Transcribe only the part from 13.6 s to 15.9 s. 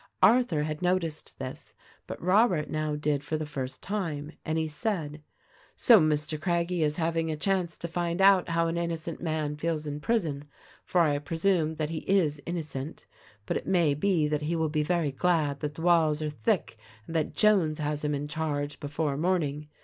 may be that he will be very glad that the